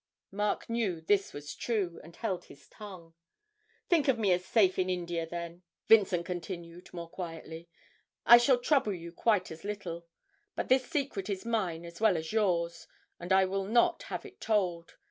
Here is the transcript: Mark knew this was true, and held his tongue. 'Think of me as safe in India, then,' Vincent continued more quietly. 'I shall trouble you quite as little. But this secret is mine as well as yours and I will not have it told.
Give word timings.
Mark 0.31 0.67
knew 0.67 0.99
this 0.99 1.31
was 1.31 1.53
true, 1.55 2.01
and 2.03 2.15
held 2.15 2.45
his 2.45 2.67
tongue. 2.67 3.13
'Think 3.87 4.07
of 4.07 4.17
me 4.17 4.31
as 4.31 4.43
safe 4.43 4.79
in 4.79 4.89
India, 4.89 5.27
then,' 5.27 5.61
Vincent 5.87 6.25
continued 6.25 6.91
more 6.91 7.07
quietly. 7.07 7.69
'I 8.25 8.37
shall 8.39 8.57
trouble 8.59 8.93
you 8.95 9.11
quite 9.11 9.51
as 9.51 9.63
little. 9.63 10.07
But 10.55 10.69
this 10.69 10.89
secret 10.89 11.29
is 11.29 11.45
mine 11.45 11.85
as 11.85 12.01
well 12.01 12.17
as 12.17 12.33
yours 12.33 12.87
and 13.19 13.31
I 13.31 13.45
will 13.45 13.65
not 13.65 14.01
have 14.09 14.25
it 14.25 14.41
told. 14.41 14.95